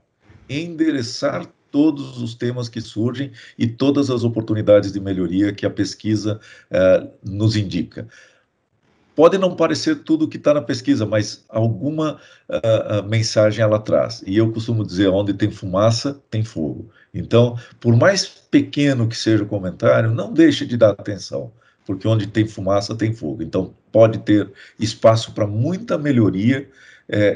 endereçar 0.50 1.46
todos 1.70 2.20
os 2.20 2.34
temas 2.34 2.68
que 2.68 2.80
surgem 2.80 3.30
e 3.56 3.66
todas 3.66 4.10
as 4.10 4.24
oportunidades 4.24 4.92
de 4.92 5.00
melhoria 5.00 5.52
que 5.52 5.64
a 5.64 5.70
pesquisa 5.70 6.40
eh, 6.70 7.06
nos 7.24 7.54
indica. 7.54 8.08
Pode 9.14 9.36
não 9.38 9.54
parecer 9.54 9.96
tudo 9.96 10.26
que 10.26 10.36
está 10.36 10.54
na 10.54 10.62
pesquisa, 10.62 11.04
mas 11.04 11.44
alguma 11.48 12.18
uh, 12.48 13.06
mensagem 13.06 13.62
ela 13.62 13.78
traz. 13.78 14.22
E 14.26 14.36
eu 14.36 14.50
costumo 14.50 14.82
dizer: 14.86 15.08
onde 15.08 15.34
tem 15.34 15.50
fumaça, 15.50 16.18
tem 16.30 16.42
fogo. 16.42 16.88
Então, 17.12 17.58
por 17.80 17.94
mais 17.94 18.24
pequeno 18.24 19.06
que 19.06 19.16
seja 19.16 19.42
o 19.42 19.46
comentário, 19.46 20.10
não 20.10 20.32
deixe 20.32 20.64
de 20.64 20.76
dar 20.76 20.90
atenção, 20.90 21.52
porque 21.84 22.08
onde 22.08 22.28
tem 22.28 22.46
fumaça 22.46 22.94
tem 22.94 23.12
fogo. 23.12 23.42
Então, 23.42 23.74
pode 23.92 24.20
ter 24.20 24.50
espaço 24.78 25.32
para 25.32 25.46
muita 25.46 25.98
melhoria 25.98 26.66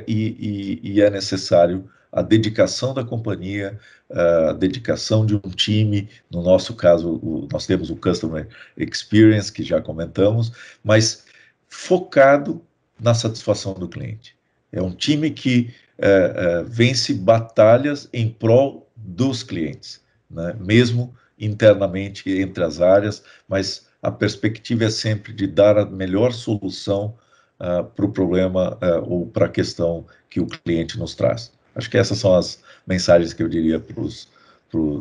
e, 0.06 0.80
e, 0.82 0.92
e, 0.92 1.00
é 1.02 1.10
necessário 1.10 1.84
a 2.14 2.22
dedicação 2.22 2.94
da 2.94 3.04
companhia, 3.04 3.78
a 4.08 4.52
dedicação 4.52 5.26
de 5.26 5.34
um 5.34 5.40
time. 5.40 6.08
No 6.30 6.42
nosso 6.42 6.74
caso, 6.74 7.16
o, 7.16 7.48
nós 7.52 7.66
temos 7.66 7.90
o 7.90 7.96
Customer 7.96 8.48
Experience, 8.76 9.52
que 9.52 9.64
já 9.64 9.80
comentamos, 9.80 10.52
mas 10.82 11.24
focado 11.68 12.62
na 13.00 13.14
satisfação 13.14 13.74
do 13.74 13.88
cliente. 13.88 14.36
É 14.70 14.80
um 14.80 14.92
time 14.92 15.30
que 15.30 15.74
é, 15.98 16.34
é, 16.36 16.62
vence 16.62 17.12
batalhas 17.12 18.08
em 18.12 18.28
prol 18.28 18.88
dos 18.96 19.42
clientes, 19.42 20.00
né? 20.30 20.56
mesmo 20.60 21.14
internamente 21.38 22.30
entre 22.30 22.62
as 22.62 22.80
áreas, 22.80 23.24
mas 23.48 23.88
a 24.00 24.10
perspectiva 24.10 24.84
é 24.84 24.90
sempre 24.90 25.32
de 25.32 25.46
dar 25.46 25.78
a 25.78 25.84
melhor 25.84 26.32
solução 26.32 27.16
uh, 27.58 27.84
para 27.84 28.04
o 28.04 28.12
problema 28.12 28.76
uh, 28.76 29.10
ou 29.10 29.26
para 29.26 29.46
a 29.46 29.48
questão 29.48 30.06
que 30.28 30.40
o 30.40 30.46
cliente 30.46 30.98
nos 30.98 31.14
traz. 31.14 31.52
Acho 31.74 31.90
que 31.90 31.98
essas 31.98 32.18
são 32.18 32.34
as 32.34 32.62
mensagens 32.86 33.32
que 33.32 33.42
eu 33.42 33.48
diria 33.48 33.82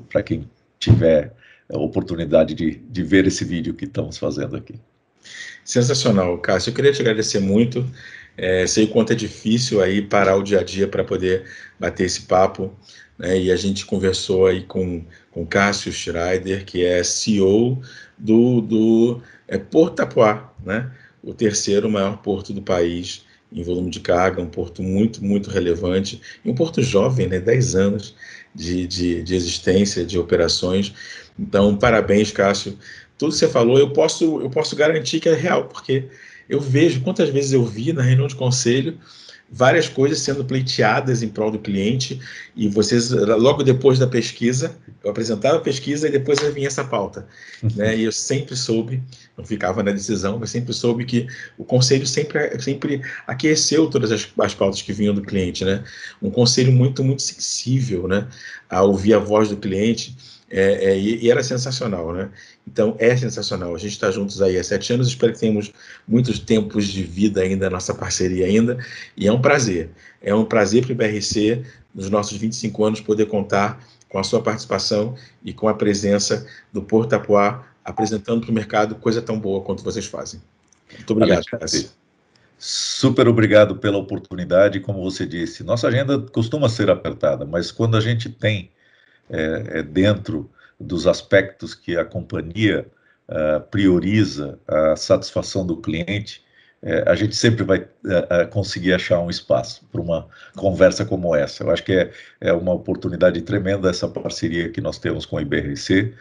para 0.09 0.23
quem 0.23 0.49
tiver 0.79 1.33
oportunidade 1.69 2.53
de, 2.53 2.75
de 2.75 3.03
ver 3.03 3.25
esse 3.27 3.43
vídeo 3.43 3.73
que 3.73 3.85
estamos 3.85 4.17
fazendo 4.17 4.55
aqui. 4.55 4.75
Sensacional, 5.63 6.37
Cássio. 6.39 6.71
Eu 6.71 6.75
queria 6.75 6.91
te 6.91 7.01
agradecer 7.01 7.39
muito. 7.39 7.89
É, 8.35 8.65
sei 8.67 8.85
o 8.85 8.87
quanto 8.89 9.13
é 9.13 9.15
difícil 9.15 9.81
aí 9.81 10.01
parar 10.01 10.35
o 10.35 10.43
dia 10.43 10.59
a 10.59 10.63
dia 10.63 10.87
para 10.87 11.03
poder 11.03 11.45
bater 11.79 12.05
esse 12.05 12.23
papo. 12.23 12.73
Né? 13.17 13.39
E 13.39 13.51
a 13.51 13.55
gente 13.55 13.85
conversou 13.85 14.47
aí 14.47 14.63
com, 14.63 15.05
com 15.31 15.45
Cássio 15.45 15.91
Schreider, 15.91 16.65
que 16.65 16.83
é 16.83 17.03
CEO 17.03 17.81
do, 18.17 18.61
do 18.61 19.21
é, 19.47 19.57
Porto 19.57 19.95
Tapuá, 19.95 20.51
né? 20.65 20.91
o 21.23 21.33
terceiro 21.33 21.89
maior 21.89 22.17
porto 22.17 22.51
do 22.51 22.61
país 22.61 23.23
em 23.53 23.63
volume 23.63 23.89
de 23.89 23.99
carga, 23.99 24.41
um 24.41 24.47
porto 24.47 24.81
muito, 24.81 25.23
muito 25.23 25.49
relevante, 25.49 26.21
e 26.43 26.49
um 26.49 26.55
porto 26.55 26.81
jovem, 26.81 27.27
né? 27.27 27.39
10 27.39 27.75
anos 27.75 28.15
de, 28.53 28.87
de, 28.87 29.23
de 29.23 29.35
existência, 29.35 30.05
de 30.05 30.17
operações. 30.17 30.93
Então, 31.37 31.75
parabéns, 31.77 32.31
Cássio. 32.31 32.77
Tudo 33.17 33.31
que 33.31 33.37
você 33.37 33.47
falou, 33.47 33.77
eu 33.77 33.91
posso, 33.91 34.41
eu 34.41 34.49
posso 34.49 34.75
garantir 34.75 35.19
que 35.19 35.29
é 35.29 35.35
real, 35.35 35.65
porque 35.65 36.07
eu 36.49 36.59
vejo 36.59 37.01
quantas 37.01 37.29
vezes 37.29 37.53
eu 37.53 37.63
vi 37.63 37.93
na 37.93 38.01
reunião 38.01 38.27
de 38.27 38.35
conselho 38.35 38.97
várias 39.53 39.87
coisas 39.87 40.19
sendo 40.19 40.43
pleiteadas 40.43 41.21
em 41.21 41.29
prol 41.29 41.51
do 41.51 41.59
cliente 41.59 42.19
e 42.55 42.67
vocês 42.67 43.11
logo 43.11 43.61
depois 43.61 43.99
da 43.99 44.07
pesquisa 44.07 44.75
eu 45.03 45.11
apresentava 45.11 45.57
a 45.57 45.61
pesquisa 45.61 46.07
e 46.07 46.11
depois 46.11 46.39
vinha 46.53 46.67
essa 46.67 46.83
pauta 46.83 47.27
né? 47.75 47.95
E 47.95 48.03
eu 48.03 48.11
sempre 48.11 48.55
soube 48.55 49.01
não 49.37 49.45
ficava 49.45 49.83
na 49.83 49.91
decisão 49.91 50.39
mas 50.39 50.49
sempre 50.49 50.73
soube 50.73 51.05
que 51.05 51.27
o 51.55 51.63
conselho 51.63 52.07
sempre 52.07 52.59
sempre 52.59 53.01
aqueceu 53.27 53.87
todas 53.87 54.11
as, 54.11 54.27
as 54.39 54.55
pautas 54.55 54.81
que 54.81 54.91
vinham 54.91 55.13
do 55.13 55.21
cliente 55.21 55.63
né? 55.63 55.83
Um 56.19 56.31
conselho 56.31 56.71
muito 56.71 57.03
muito 57.03 57.21
sensível 57.21 58.07
né? 58.07 58.27
A 58.67 58.81
ouvir 58.81 59.13
a 59.13 59.19
voz 59.19 59.49
do 59.49 59.57
cliente 59.57 60.17
é, 60.49 60.91
é, 60.91 60.99
e, 60.99 61.31
era 61.31 61.41
sensacional, 61.41 62.13
né? 62.13 62.29
Então 62.67 62.95
é 62.97 63.15
sensacional. 63.15 63.75
A 63.75 63.77
gente 63.77 63.91
está 63.91 64.09
juntos 64.09 64.41
aí 64.41 64.57
há 64.57 64.63
sete 64.63 64.93
anos. 64.93 65.07
Espero 65.07 65.33
que 65.33 65.39
tenhamos 65.39 65.71
muitos 66.07 66.39
tempos 66.39 66.87
de 66.87 67.03
vida 67.03 67.41
ainda, 67.41 67.69
nossa 67.69 67.93
parceria 67.93 68.45
ainda. 68.45 68.77
E 69.15 69.27
é 69.27 69.31
um 69.31 69.41
prazer. 69.41 69.89
É 70.21 70.33
um 70.33 70.45
prazer 70.45 70.83
para 70.83 70.89
o 70.89 70.93
IBRC, 70.93 71.63
nos 71.93 72.09
nossos 72.09 72.37
25 72.37 72.85
anos, 72.85 73.01
poder 73.01 73.25
contar 73.27 73.83
com 74.09 74.19
a 74.19 74.23
sua 74.23 74.41
participação 74.41 75.15
e 75.43 75.53
com 75.53 75.67
a 75.67 75.73
presença 75.73 76.45
do 76.71 76.81
Porto 76.81 77.09
Tapuá, 77.09 77.65
apresentando 77.83 78.41
para 78.41 78.51
o 78.51 78.53
mercado 78.53 78.95
coisa 78.95 79.21
tão 79.21 79.39
boa 79.39 79.61
quanto 79.61 79.83
vocês 79.83 80.05
fazem. 80.05 80.41
Muito 80.93 81.11
obrigado. 81.11 81.43
Super 82.57 83.27
obrigado 83.27 83.75
pela 83.75 83.97
oportunidade. 83.97 84.79
Como 84.79 85.03
você 85.03 85.25
disse, 85.25 85.63
nossa 85.63 85.87
agenda 85.87 86.17
costuma 86.19 86.69
ser 86.69 86.89
apertada, 86.89 87.45
mas 87.45 87.71
quando 87.71 87.97
a 87.97 87.99
gente 87.99 88.29
tem 88.29 88.71
é, 89.29 89.79
é 89.79 89.83
dentro 89.83 90.49
dos 90.79 91.07
aspectos 91.07 91.73
que 91.73 91.97
a 91.97 92.05
companhia 92.05 92.85
uh, 93.27 93.61
prioriza 93.69 94.59
a 94.67 94.95
satisfação 94.95 95.65
do 95.65 95.77
cliente, 95.77 96.43
é, 96.85 97.01
a 97.07 97.15
gente 97.15 97.33
sempre 97.33 97.63
vai 97.63 97.79
uh, 97.79 98.47
conseguir 98.51 98.91
achar 98.91 99.17
um 99.21 99.29
espaço 99.29 99.85
para 99.89 100.01
uma 100.01 100.27
conversa 100.53 101.05
como 101.05 101.33
essa. 101.33 101.63
Eu 101.63 101.71
acho 101.71 101.81
que 101.81 101.93
é, 101.93 102.11
é 102.41 102.51
uma 102.51 102.73
oportunidade 102.73 103.41
tremenda 103.41 103.89
essa 103.89 104.05
parceria 104.05 104.69
que 104.69 104.81
nós 104.81 104.99
temos 104.99 105.25
com 105.25 105.37
a 105.37 105.41
IBRC, 105.41 106.13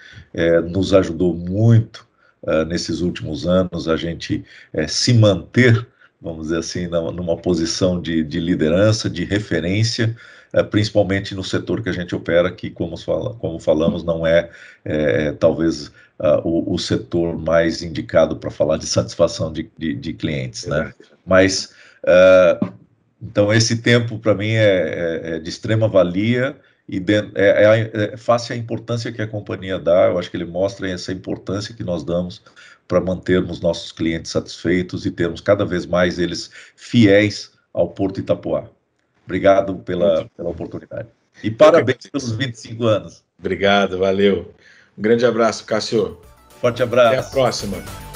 nos 0.71 0.94
ajudou 0.94 1.35
muito 1.35 2.06
uh, 2.42 2.65
nesses 2.65 3.00
últimos 3.00 3.45
anos 3.45 3.88
a 3.88 3.97
gente 3.97 4.45
se 4.86 5.12
manter, 5.12 5.84
vamos 6.21 6.45
dizer 6.45 6.58
assim, 6.58 6.86
numa 6.86 7.36
posição 7.36 8.00
de, 8.00 8.23
de 8.23 8.38
liderança, 8.38 9.10
de 9.10 9.25
referência, 9.25 10.17
principalmente 10.71 11.34
no 11.34 11.43
setor 11.43 11.82
que 11.82 11.88
a 11.88 11.93
gente 11.93 12.15
opera, 12.15 12.52
que, 12.52 12.71
como, 12.71 12.97
fala, 12.97 13.34
como 13.34 13.58
falamos, 13.58 14.04
não 14.04 14.26
é, 14.26 14.50
é 14.84 15.32
talvez 15.32 15.88
uh, 16.19 16.41
o, 16.45 16.75
o, 16.75 16.78
setor 16.78 17.38
mais 17.38 17.82
indicado 17.82 18.36
para 18.36 18.50
falar 18.50 18.76
de 18.76 18.86
satisfação 18.86 19.52
de, 19.52 19.71
de, 19.78 19.95
de 19.95 20.12
clientes, 20.12 20.67
né? 20.67 20.93
Mas, 21.26 21.73
uh, 22.04 22.73
então, 23.21 23.52
esse 23.52 23.80
tempo, 23.80 24.19
para 24.19 24.34
mim, 24.34 24.50
é, 24.50 24.60
é, 24.65 25.21
é, 25.34 25.38
de 25.38 25.49
extrema 25.49 25.88
valia 25.88 26.56
e 26.88 26.99
de, 26.99 27.15
é, 27.15 27.30
é, 27.36 27.91
é 28.15 28.17
face 28.17 28.52
a 28.52 28.56
importância 28.56 29.12
que 29.12 29.23
a 29.23 29.26
companhia 29.26 29.78
dá, 29.78 30.08
eu 30.08 30.19
acho 30.19 30.30
que 30.30 30.36
ele 30.36 30.45
mostra 30.45 30.91
essa 30.91 31.12
importância 31.12 31.75
que 31.75 31.84
nós 31.84 32.04
damos 32.04 32.43
para 32.88 33.00
mantermos 33.00 33.60
nossos 33.60 33.93
clientes 33.93 34.32
satisfeitos 34.32 35.06
e 35.06 35.10
termos 35.10 35.41
cada 35.41 35.65
vez 35.65 35.86
mais 35.86 36.19
eles 36.19 36.50
fiéis 36.76 37.52
ao 37.73 37.88
Porto 37.88 38.21
Itapuá. 38.21 38.69
Obrigado 39.25 39.76
pela, 39.76 40.28
pela 40.37 40.50
oportunidade. 40.50 41.08
E 41.43 41.50
parabéns 41.50 42.06
pelos 42.11 42.32
25 42.32 42.85
anos. 42.85 43.25
Obrigado, 43.39 43.99
valeu. 43.99 44.52
Um 44.97 45.02
grande 45.02 45.25
abraço, 45.25 45.65
Cássio. 45.65 46.19
Forte 46.61 46.82
abraço. 46.82 47.19
Até 47.19 47.19
a 47.19 47.30
próxima. 47.30 48.11